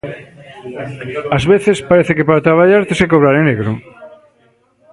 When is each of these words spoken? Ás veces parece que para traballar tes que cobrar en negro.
Ás 1.35 1.43
veces 1.53 1.77
parece 1.91 2.15
que 2.17 2.27
para 2.27 2.45
traballar 2.47 2.81
tes 2.87 2.99
que 3.01 3.11
cobrar 3.13 3.33
en 3.39 3.45
negro. 3.49 3.71